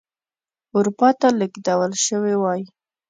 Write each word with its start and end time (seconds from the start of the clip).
اروپا 0.77 1.09
ته 1.19 1.27
لېږدول 1.39 1.91
شوي 2.05 2.35
وای. 2.37 2.61